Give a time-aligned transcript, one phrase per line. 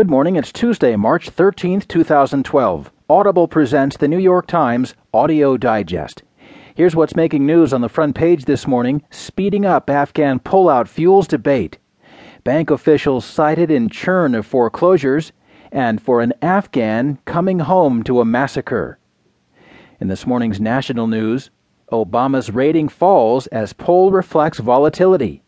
[0.00, 0.36] Good morning.
[0.36, 2.90] It's Tuesday, March 13th, 2012.
[3.10, 6.22] Audible presents the New York Times Audio Digest.
[6.74, 11.28] Here's what's making news on the front page this morning speeding up Afghan pullout fuels
[11.28, 11.76] debate.
[12.44, 15.32] Bank officials cited in churn of foreclosures,
[15.70, 18.98] and for an Afghan coming home to a massacre.
[20.00, 21.50] In this morning's national news,
[21.92, 25.42] Obama's rating falls as poll reflects volatility.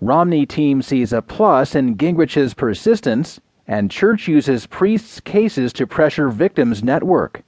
[0.00, 6.28] Romney team sees a plus in Gingrich's persistence and church uses priests' cases to pressure
[6.28, 7.42] victims' network.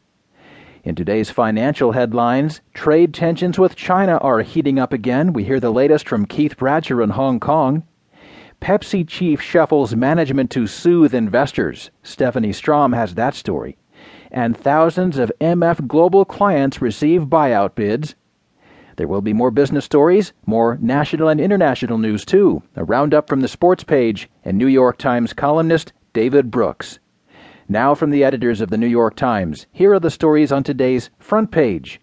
[0.85, 5.33] In today's financial headlines, trade tensions with China are heating up again.
[5.33, 7.85] We hear the latest from Keith Bradsher in Hong Kong.
[8.61, 11.91] Pepsi chief shuffles management to soothe investors.
[12.03, 13.79] Stephanie Strom has that story.
[14.31, 18.15] And thousands of MF Global clients receive buyout bids.
[18.97, 22.63] There will be more business stories, more national and international news too.
[22.77, 27.01] A roundup from the sports page and New York Times columnist David Brooks.
[27.69, 31.11] Now, from the editors of the New York Times, here are the stories on today's
[31.19, 32.01] front page.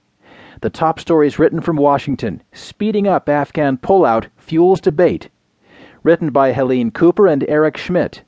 [0.59, 5.30] The top stories written from Washington Speeding up Afghan pullout fuels debate.
[6.03, 8.23] Written by Helene Cooper and Eric Schmitt.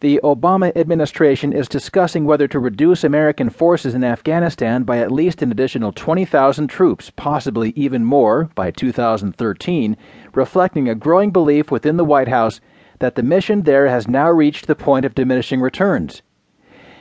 [0.00, 5.42] The Obama administration is discussing whether to reduce American forces in Afghanistan by at least
[5.42, 9.96] an additional 20,000 troops, possibly even more, by 2013,
[10.34, 12.60] reflecting a growing belief within the White House
[12.98, 16.22] that the mission there has now reached the point of diminishing returns.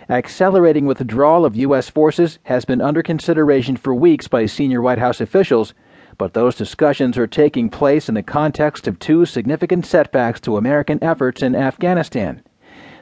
[0.09, 1.89] Accelerating withdrawal of U.S.
[1.89, 5.73] forces has been under consideration for weeks by senior White House officials,
[6.17, 11.03] but those discussions are taking place in the context of two significant setbacks to American
[11.03, 12.41] efforts in Afghanistan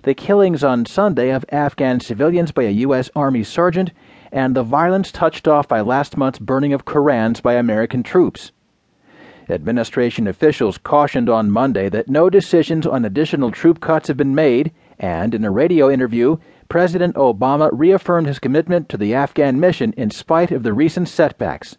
[0.06, 3.10] the killings on Sunday of Afghan civilians by a U.S.
[3.16, 3.92] Army sergeant,
[4.32, 8.52] and the violence touched off by last month's burning of Korans by American troops.
[9.48, 14.72] Administration officials cautioned on Monday that no decisions on additional troop cuts have been made,
[14.98, 16.38] and in a radio interview,
[16.68, 21.78] President Obama reaffirmed his commitment to the Afghan mission in spite of the recent setbacks,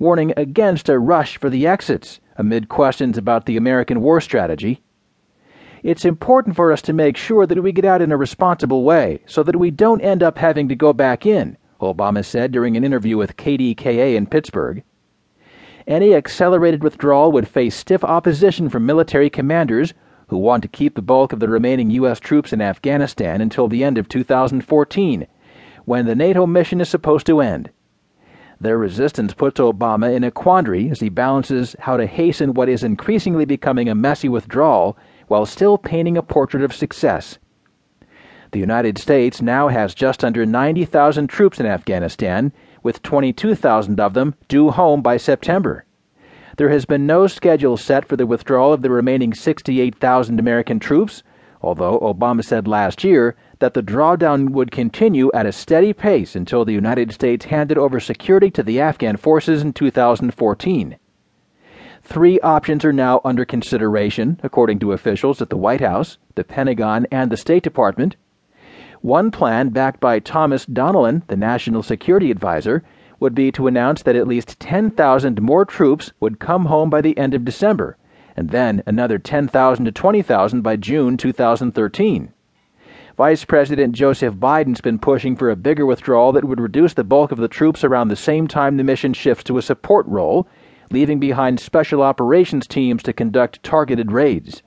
[0.00, 4.82] warning against a rush for the exits amid questions about the American war strategy.
[5.84, 9.20] It's important for us to make sure that we get out in a responsible way
[9.26, 12.82] so that we don't end up having to go back in, Obama said during an
[12.82, 14.82] interview with KDKA in Pittsburgh.
[15.86, 19.92] Any accelerated withdrawal would face stiff opposition from military commanders
[20.28, 22.18] who want to keep the bulk of the remaining U.S.
[22.18, 25.26] troops in Afghanistan until the end of 2014,
[25.84, 27.70] when the NATO mission is supposed to end.
[28.58, 32.82] Their resistance puts Obama in a quandary as he balances how to hasten what is
[32.82, 34.96] increasingly becoming a messy withdrawal
[35.28, 37.38] while still painting a portrait of success.
[38.52, 42.52] The United States now has just under 90,000 troops in Afghanistan
[42.84, 45.84] with 22,000 of them due home by September.
[46.56, 51.24] There has been no schedule set for the withdrawal of the remaining 68,000 American troops,
[51.60, 56.64] although Obama said last year that the drawdown would continue at a steady pace until
[56.64, 60.96] the United States handed over security to the Afghan forces in 2014.
[62.02, 67.06] Three options are now under consideration, according to officials at the White House, the Pentagon,
[67.10, 68.16] and the State Department.
[69.04, 72.82] One plan, backed by Thomas Donilon, the National Security Advisor,
[73.20, 77.18] would be to announce that at least 10,000 more troops would come home by the
[77.18, 77.98] end of December,
[78.34, 82.32] and then another 10,000 to 20,000 by June 2013.
[83.14, 87.30] Vice President Joseph Biden's been pushing for a bigger withdrawal that would reduce the bulk
[87.30, 90.48] of the troops around the same time the mission shifts to a support role,
[90.90, 94.62] leaving behind special operations teams to conduct targeted raids.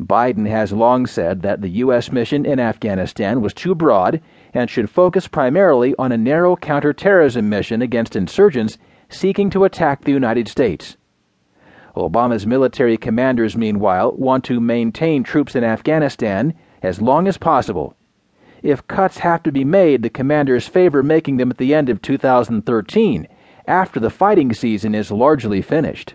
[0.00, 2.10] Biden has long said that the U.S.
[2.10, 4.22] mission in Afghanistan was too broad
[4.54, 8.78] and should focus primarily on a narrow counterterrorism mission against insurgents
[9.10, 10.96] seeking to attack the United States.
[11.94, 17.94] Obama's military commanders, meanwhile, want to maintain troops in Afghanistan as long as possible.
[18.62, 22.00] If cuts have to be made, the commanders favor making them at the end of
[22.00, 23.28] 2013,
[23.66, 26.14] after the fighting season is largely finished.